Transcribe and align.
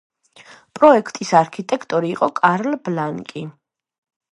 პროექტის 0.79 1.33
არქიტექტორი 1.41 2.11
იყო 2.15 2.31
კარლ 2.41 2.73
ბლანკი. 2.89 3.47